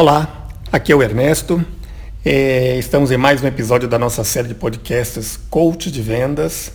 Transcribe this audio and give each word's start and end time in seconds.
Olá, 0.00 0.48
aqui 0.70 0.92
é 0.92 0.94
o 0.94 1.02
Ernesto. 1.02 1.60
É, 2.24 2.78
estamos 2.78 3.10
em 3.10 3.16
mais 3.16 3.42
um 3.42 3.48
episódio 3.48 3.88
da 3.88 3.98
nossa 3.98 4.22
série 4.22 4.46
de 4.46 4.54
podcasts 4.54 5.36
Coach 5.50 5.90
de 5.90 6.00
Vendas 6.00 6.70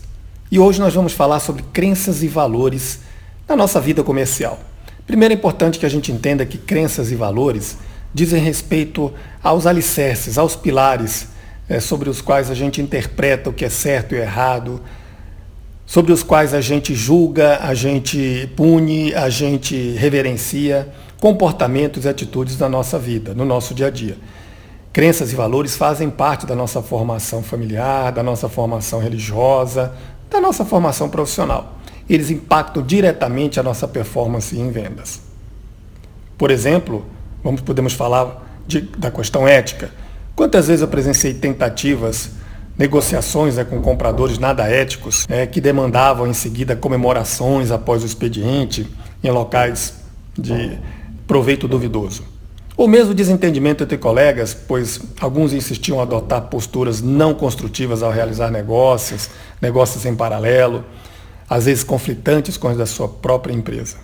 e 0.52 0.60
hoje 0.60 0.82
nós 0.82 0.94
vamos 0.94 1.14
falar 1.14 1.40
sobre 1.40 1.64
crenças 1.72 2.22
e 2.22 2.28
valores 2.28 3.00
na 3.48 3.56
nossa 3.56 3.80
vida 3.80 4.04
comercial. 4.04 4.60
Primeiro 5.08 5.34
é 5.34 5.38
importante 5.38 5.80
que 5.80 5.86
a 5.86 5.90
gente 5.90 6.12
entenda 6.12 6.46
que 6.46 6.58
crenças 6.58 7.14
e 7.14 7.16
valores 7.16 7.78
dizem 8.14 8.44
respeito 8.44 9.14
aos 9.42 9.66
alicerces, 9.66 10.38
aos 10.38 10.58
pilares 10.58 11.30
é, 11.70 11.80
sobre 11.80 12.10
os 12.10 12.20
quais 12.20 12.52
a 12.52 12.54
gente 12.54 12.82
interpreta 12.82 13.50
o 13.50 13.54
que 13.54 13.64
é 13.64 13.70
certo 13.70 14.16
e 14.16 14.18
errado, 14.18 14.82
sobre 15.86 16.12
os 16.12 16.24
quais 16.24 16.54
a 16.54 16.60
gente 16.60 16.94
julga, 16.94 17.60
a 17.62 17.74
gente 17.74 18.50
pune, 18.58 19.14
a 19.14 19.30
gente 19.30 19.92
reverencia 19.92 20.92
comportamentos 21.24 22.04
e 22.04 22.10
atitudes 22.10 22.58
da 22.58 22.68
nossa 22.68 23.00
vida, 23.00 23.34
no 23.34 23.46
nosso 23.46 23.74
dia 23.74 23.88
a 23.88 23.90
dia. 23.90 24.18
Crenças 24.92 25.32
e 25.32 25.36
valores 25.38 25.74
fazem 25.74 26.10
parte 26.10 26.46
da 26.46 26.54
nossa 26.54 26.82
formação 26.82 27.42
familiar, 27.42 28.12
da 28.12 28.22
nossa 28.22 28.50
formação 28.50 29.00
religiosa, 29.00 29.94
da 30.30 30.42
nossa 30.42 30.66
formação 30.66 31.08
profissional. 31.08 31.78
Eles 32.10 32.30
impactam 32.30 32.84
diretamente 32.84 33.58
a 33.58 33.64
nossa 33.64 33.88
performance 33.88 34.54
em 34.54 34.70
vendas. 34.70 35.22
Por 36.38 36.52
exemplo, 36.52 37.06
vamos, 37.42 37.62
podemos 37.62 37.94
falar 37.94 38.46
de, 38.68 38.82
da 38.82 39.10
questão 39.10 39.48
ética. 39.48 39.92
Quantas 40.36 40.68
vezes 40.68 40.82
eu 40.82 40.90
presenciei 40.90 41.34
tentativas, 41.34 42.32
negociações 42.78 43.56
né, 43.56 43.64
com 43.64 43.82
compradores 43.82 44.38
nada 44.38 44.68
éticos, 44.68 45.26
é, 45.30 45.48
que 45.48 45.62
demandavam 45.62 46.28
em 46.28 46.34
seguida 46.34 46.76
comemorações 46.76 47.72
após 47.72 48.04
o 48.04 48.06
expediente 48.06 48.86
em 49.24 49.32
locais 49.32 50.04
de 50.38 50.78
proveito 51.28 51.68
duvidoso. 51.68 52.24
Ou 52.76 52.88
mesmo 52.88 53.14
desentendimento 53.14 53.84
entre 53.84 53.98
colegas, 53.98 54.54
pois 54.54 55.00
alguns 55.20 55.54
insistiam 55.54 56.00
em 56.00 56.02
adotar 56.02 56.42
posturas 56.44 57.02
não 57.02 57.34
construtivas 57.34 58.02
ao 58.02 58.12
realizar 58.12 58.50
negócios, 58.50 59.30
negócios 59.62 60.06
em 60.06 60.16
paralelo, 60.16 60.84
às 61.48 61.66
vezes 61.66 61.84
conflitantes 61.84 62.58
com 62.58 62.68
as 62.68 62.78
da 62.78 62.86
sua 62.86 63.08
própria 63.08 63.54
empresa. 63.54 63.98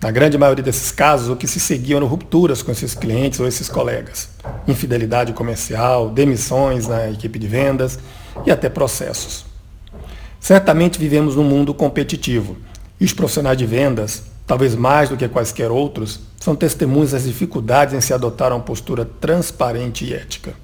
Na 0.00 0.10
grande 0.10 0.38
maioria 0.38 0.62
desses 0.62 0.92
casos, 0.92 1.28
o 1.28 1.36
que 1.36 1.46
se 1.46 1.58
seguiam 1.58 1.98
eram 1.98 2.06
rupturas 2.06 2.62
com 2.62 2.70
esses 2.70 2.94
clientes 2.94 3.40
ou 3.40 3.46
esses 3.46 3.68
colegas, 3.68 4.30
infidelidade 4.66 5.32
comercial, 5.32 6.08
demissões 6.08 6.86
na 6.86 7.10
equipe 7.10 7.38
de 7.38 7.48
vendas 7.48 7.98
e 8.46 8.50
até 8.50 8.68
processos. 8.68 9.44
Certamente 10.40 10.98
vivemos 10.98 11.34
num 11.34 11.42
mundo 11.42 11.74
competitivo 11.74 12.56
e 13.00 13.04
os 13.04 13.12
profissionais 13.12 13.58
de 13.58 13.66
vendas 13.66 14.22
talvez 14.48 14.74
mais 14.74 15.10
do 15.10 15.16
que 15.16 15.28
quaisquer 15.28 15.70
outros, 15.70 16.20
são 16.40 16.56
testemunhas 16.56 17.12
das 17.12 17.24
dificuldades 17.24 17.94
em 17.94 18.00
se 18.00 18.14
adotar 18.14 18.50
uma 18.50 18.60
postura 18.60 19.04
transparente 19.04 20.06
e 20.06 20.14
ética. 20.14 20.54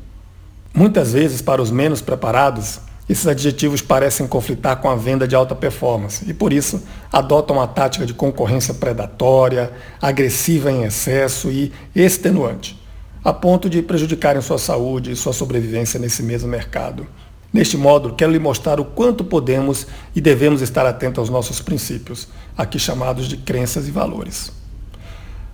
Muitas 0.73 1.13
vezes, 1.13 1.43
para 1.43 1.61
os 1.61 1.71
menos 1.71 2.01
preparados, 2.01 2.81
esses 3.09 3.27
adjetivos 3.27 3.83
parecem 3.83 4.27
conflitar 4.27 4.81
com 4.81 4.89
a 4.89 4.97
venda 4.97 5.29
de 5.29 5.37
alta 5.37 5.55
performance 5.55 6.25
e, 6.27 6.33
por 6.33 6.51
isso, 6.51 6.83
adotam 7.13 7.57
uma 7.57 7.67
tática 7.67 8.07
de 8.07 8.15
concorrência 8.15 8.73
predatória, 8.73 9.71
agressiva 10.01 10.73
em 10.73 10.85
excesso 10.85 11.51
e 11.51 11.71
extenuante, 11.95 12.83
a 13.23 13.35
ponto 13.35 13.69
de 13.69 13.83
prejudicarem 13.83 14.41
sua 14.41 14.59
saúde 14.59 15.13
e 15.13 15.17
sua 15.17 15.35
sobrevivência 15.35 16.01
nesse 16.01 16.23
mesmo 16.23 16.49
mercado. 16.49 17.07
Neste 17.55 17.77
módulo, 17.77 18.17
quero 18.17 18.33
lhe 18.33 18.39
mostrar 18.41 18.81
o 18.81 18.85
quanto 18.85 19.23
podemos 19.23 19.87
e 20.13 20.21
devemos 20.21 20.61
estar 20.61 20.85
atentos 20.85 21.21
aos 21.21 21.31
nossos 21.31 21.61
princípios, 21.61 22.27
aqui 22.59 22.81
chamados 22.81 23.29
de 23.29 23.37
crenças 23.37 23.87
e 23.87 23.93
valores. 23.93 24.51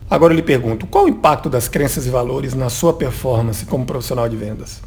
Agora 0.09 0.33
eu 0.33 0.37
lhe 0.37 0.43
pergunto, 0.43 0.87
qual 0.87 1.05
o 1.05 1.09
impacto 1.11 1.51
das 1.51 1.69
crenças 1.69 2.07
e 2.07 2.11
valores 2.11 2.55
na 2.55 2.71
sua 2.71 2.95
performance 2.95 3.67
como 3.67 3.85
profissional 3.85 4.27
de 4.31 4.35
vendas? 4.35 4.81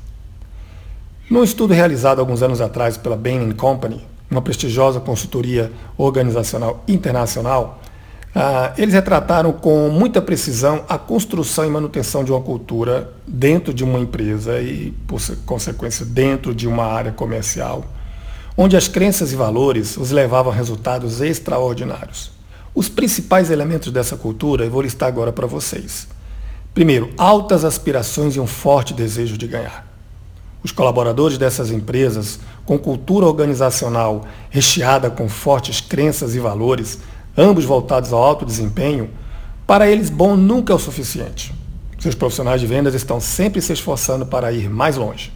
Num 1.30 1.44
estudo 1.44 1.72
realizado 1.72 2.17
alguns 2.17 2.41
anos 2.41 2.59
atrás 2.59 2.97
pela 2.97 3.16
Bain 3.16 3.52
Company, 3.52 4.03
uma 4.31 4.41
prestigiosa 4.41 5.00
consultoria 5.00 5.72
organizacional 5.96 6.84
internacional, 6.88 7.79
ah, 8.36 8.74
eles 8.78 8.96
retrataram 8.96 9.54
com 9.54 9.90
muita 9.90 10.22
precisão 10.22 10.84
a 10.90 10.98
construção 10.98 11.66
e 11.66 11.70
manutenção 11.70 12.24
de 12.24 12.32
uma 12.32 12.42
cultura 12.42 13.14
dentro 13.28 13.72
de 13.72 13.84
uma 13.84 14.00
empresa 14.00 14.60
e, 14.60 14.92
por 15.08 15.22
consequência, 15.46 16.04
dentro 16.04 16.54
de 16.54 16.68
uma 16.68 16.86
área 16.86 17.12
comercial, 17.12 17.86
onde 18.58 18.76
as 18.76 18.88
crenças 18.88 19.32
e 19.32 19.36
valores 19.36 19.98
os 19.98 20.10
levavam 20.10 20.52
a 20.52 20.56
resultados 20.56 21.22
extraordinários. 21.22 22.32
Os 22.74 22.90
principais 22.90 23.52
elementos 23.52 23.92
dessa 23.92 24.18
cultura 24.18 24.66
eu 24.66 24.72
vou 24.72 24.82
listar 24.82 25.08
agora 25.08 25.32
para 25.32 25.46
vocês. 25.46 26.08
Primeiro, 26.74 27.12
altas 27.16 27.64
aspirações 27.64 28.36
e 28.36 28.40
um 28.40 28.48
forte 28.48 28.96
desejo 28.96 29.38
de 29.38 29.46
ganhar. 29.46 29.86
Os 30.64 30.72
colaboradores 30.72 31.38
dessas 31.38 31.70
empresas, 31.70 32.40
com 32.66 32.80
cultura 32.80 33.28
organizacional 33.28 34.26
recheada 34.50 35.12
com 35.12 35.30
fortes 35.30 35.82
crenças 35.82 36.34
e 36.34 36.40
valores, 36.40 36.98
ambos 37.38 37.66
voltados 37.66 38.14
ao 38.14 38.24
alto 38.24 38.46
desempenho, 38.46 39.10
para 39.66 39.90
eles 39.90 40.10
bom 40.10 40.36
nunca 40.36 40.74
é 40.74 40.76
o 40.76 40.80
suficiente. 40.80 41.54
Seus 42.00 42.16
profissionais 42.16 42.60
de 42.60 42.68
vendas 42.68 42.94
estão 42.94 43.20
sempre 43.20 43.62
se 43.62 43.72
esforçando 43.72 44.26
para 44.26 44.52
ir 44.52 44.70
mais 44.70 44.98
longe. 44.98 45.32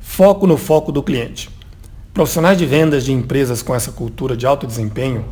Foco 0.00 0.46
no 0.46 0.56
foco 0.56 0.92
do 0.92 1.02
cliente. 1.02 1.48
Profissionais 2.12 2.58
de 2.58 2.66
vendas 2.66 3.04
de 3.04 3.12
empresas 3.12 3.62
com 3.62 3.74
essa 3.74 3.90
cultura 3.90 4.36
de 4.36 4.46
alto 4.46 4.66
desempenho 4.66 5.24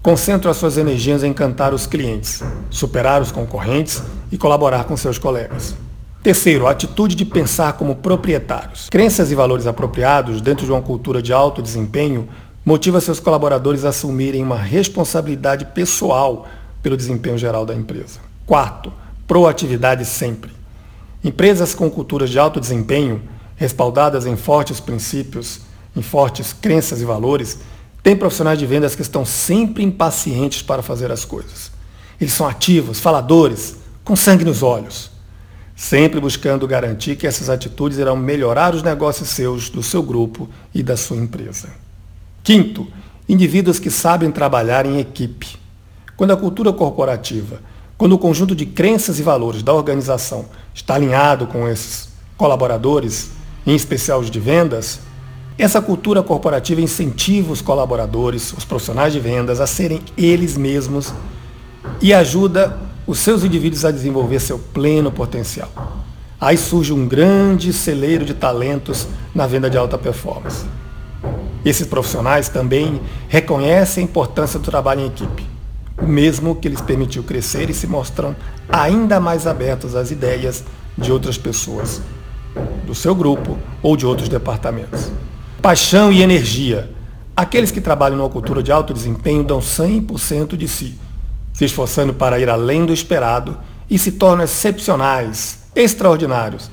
concentram 0.00 0.50
as 0.50 0.56
suas 0.56 0.78
energias 0.78 1.24
em 1.24 1.30
encantar 1.30 1.74
os 1.74 1.86
clientes, 1.86 2.42
superar 2.70 3.20
os 3.20 3.32
concorrentes 3.32 4.02
e 4.30 4.38
colaborar 4.38 4.84
com 4.84 4.96
seus 4.96 5.18
colegas. 5.18 5.74
Terceiro, 6.22 6.66
a 6.66 6.70
atitude 6.70 7.14
de 7.14 7.24
pensar 7.24 7.72
como 7.72 7.96
proprietários. 7.96 8.88
Crenças 8.90 9.32
e 9.32 9.34
valores 9.34 9.66
apropriados 9.66 10.40
dentro 10.40 10.66
de 10.66 10.70
uma 10.70 10.82
cultura 10.82 11.20
de 11.20 11.32
alto 11.32 11.60
desempenho 11.60 12.28
motiva 12.64 13.00
seus 13.00 13.18
colaboradores 13.18 13.84
a 13.84 13.88
assumirem 13.88 14.42
uma 14.42 14.56
responsabilidade 14.56 15.66
pessoal 15.66 16.46
pelo 16.82 16.96
desempenho 16.96 17.38
geral 17.38 17.64
da 17.64 17.74
empresa. 17.74 18.20
Quarto, 18.46 18.92
proatividade 19.26 20.04
sempre. 20.04 20.52
Empresas 21.22 21.74
com 21.74 21.90
culturas 21.90 22.30
de 22.30 22.38
alto 22.38 22.60
desempenho, 22.60 23.22
respaldadas 23.56 24.26
em 24.26 24.36
fortes 24.36 24.80
princípios, 24.80 25.60
em 25.94 26.02
fortes 26.02 26.52
crenças 26.52 27.00
e 27.00 27.04
valores, 27.04 27.58
têm 28.02 28.16
profissionais 28.16 28.58
de 28.58 28.66
vendas 28.66 28.94
que 28.94 29.02
estão 29.02 29.24
sempre 29.24 29.82
impacientes 29.82 30.62
para 30.62 30.82
fazer 30.82 31.10
as 31.12 31.24
coisas. 31.24 31.70
Eles 32.20 32.32
são 32.32 32.46
ativos, 32.46 33.00
faladores, 33.00 33.76
com 34.04 34.16
sangue 34.16 34.44
nos 34.44 34.62
olhos, 34.62 35.10
sempre 35.76 36.20
buscando 36.20 36.66
garantir 36.66 37.16
que 37.16 37.26
essas 37.26 37.48
atitudes 37.48 37.98
irão 37.98 38.16
melhorar 38.16 38.74
os 38.74 38.82
negócios 38.82 39.28
seus, 39.28 39.68
do 39.68 39.82
seu 39.82 40.02
grupo 40.02 40.48
e 40.74 40.82
da 40.82 40.96
sua 40.96 41.16
empresa. 41.16 41.68
Quinto, 42.42 42.86
indivíduos 43.28 43.78
que 43.78 43.90
sabem 43.90 44.30
trabalhar 44.30 44.86
em 44.86 44.98
equipe. 44.98 45.56
Quando 46.16 46.32
a 46.32 46.36
cultura 46.36 46.72
corporativa, 46.72 47.60
quando 47.96 48.12
o 48.14 48.18
conjunto 48.18 48.54
de 48.54 48.64
crenças 48.64 49.18
e 49.18 49.22
valores 49.22 49.62
da 49.62 49.74
organização 49.74 50.46
está 50.74 50.94
alinhado 50.94 51.46
com 51.46 51.68
esses 51.68 52.08
colaboradores, 52.36 53.30
em 53.66 53.74
especial 53.74 54.20
os 54.20 54.30
de 54.30 54.40
vendas, 54.40 55.00
essa 55.58 55.82
cultura 55.82 56.22
corporativa 56.22 56.80
incentiva 56.80 57.52
os 57.52 57.60
colaboradores, 57.60 58.54
os 58.54 58.64
profissionais 58.64 59.12
de 59.12 59.20
vendas, 59.20 59.60
a 59.60 59.66
serem 59.66 60.00
eles 60.16 60.56
mesmos 60.56 61.12
e 62.00 62.14
ajuda 62.14 62.78
os 63.06 63.18
seus 63.18 63.44
indivíduos 63.44 63.84
a 63.84 63.90
desenvolver 63.90 64.40
seu 64.40 64.58
pleno 64.58 65.12
potencial. 65.12 65.70
Aí 66.40 66.56
surge 66.56 66.92
um 66.94 67.06
grande 67.06 67.72
celeiro 67.72 68.24
de 68.24 68.32
talentos 68.32 69.06
na 69.34 69.46
venda 69.46 69.68
de 69.68 69.76
alta 69.76 69.98
performance. 69.98 70.64
Esses 71.64 71.86
profissionais 71.86 72.48
também 72.48 73.00
reconhecem 73.28 74.02
a 74.02 74.04
importância 74.04 74.58
do 74.58 74.64
trabalho 74.64 75.02
em 75.02 75.06
equipe, 75.06 75.44
o 76.00 76.06
mesmo 76.06 76.54
que 76.54 76.68
lhes 76.68 76.80
permitiu 76.80 77.22
crescer 77.22 77.68
e 77.68 77.74
se 77.74 77.86
mostram 77.86 78.34
ainda 78.68 79.20
mais 79.20 79.46
abertos 79.46 79.94
às 79.94 80.10
ideias 80.10 80.64
de 80.96 81.12
outras 81.12 81.36
pessoas, 81.36 82.00
do 82.86 82.94
seu 82.94 83.14
grupo 83.14 83.58
ou 83.82 83.96
de 83.96 84.06
outros 84.06 84.28
departamentos. 84.28 85.10
Paixão 85.60 86.10
e 86.10 86.22
energia. 86.22 86.90
Aqueles 87.36 87.70
que 87.70 87.80
trabalham 87.80 88.16
numa 88.16 88.28
cultura 88.30 88.62
de 88.62 88.72
alto 88.72 88.94
desempenho 88.94 89.44
dão 89.44 89.60
100% 89.60 90.56
de 90.56 90.66
si, 90.66 90.98
se 91.52 91.64
esforçando 91.64 92.14
para 92.14 92.38
ir 92.38 92.48
além 92.48 92.86
do 92.86 92.92
esperado 92.92 93.56
e 93.88 93.98
se 93.98 94.12
tornam 94.12 94.44
excepcionais, 94.44 95.60
extraordinários, 95.74 96.70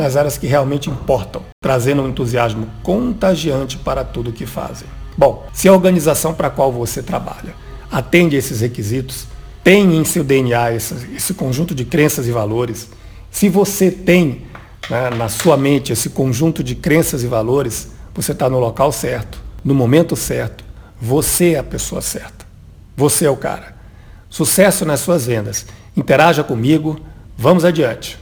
nas 0.00 0.16
áreas 0.16 0.36
que 0.36 0.46
realmente 0.46 0.90
importam, 0.90 1.42
trazendo 1.60 2.02
um 2.02 2.08
entusiasmo 2.08 2.66
contagiante 2.82 3.76
para 3.78 4.04
tudo 4.04 4.30
o 4.30 4.32
que 4.32 4.46
fazem. 4.46 4.88
Bom, 5.16 5.46
se 5.52 5.68
a 5.68 5.72
organização 5.72 6.34
para 6.34 6.48
a 6.48 6.50
qual 6.50 6.72
você 6.72 7.02
trabalha 7.02 7.54
atende 7.90 8.36
esses 8.36 8.60
requisitos, 8.60 9.26
tem 9.62 9.96
em 9.96 10.04
seu 10.04 10.24
DNA 10.24 10.72
esse, 10.72 10.94
esse 11.14 11.34
conjunto 11.34 11.74
de 11.74 11.84
crenças 11.84 12.26
e 12.26 12.30
valores, 12.30 12.88
se 13.30 13.48
você 13.48 13.90
tem 13.90 14.42
né, 14.88 15.10
na 15.10 15.28
sua 15.28 15.56
mente 15.56 15.92
esse 15.92 16.10
conjunto 16.10 16.64
de 16.64 16.74
crenças 16.74 17.22
e 17.22 17.26
valores, 17.26 17.90
você 18.14 18.32
está 18.32 18.48
no 18.48 18.58
local 18.58 18.90
certo, 18.90 19.40
no 19.64 19.74
momento 19.74 20.16
certo, 20.16 20.64
você 21.00 21.52
é 21.52 21.58
a 21.58 21.64
pessoa 21.64 22.00
certa. 22.00 22.46
Você 22.96 23.24
é 23.24 23.30
o 23.30 23.36
cara. 23.36 23.76
Sucesso 24.28 24.84
nas 24.84 25.00
suas 25.00 25.26
vendas. 25.26 25.66
Interaja 25.96 26.44
comigo, 26.44 27.00
Vamos 27.42 27.64
adiante. 27.64 28.18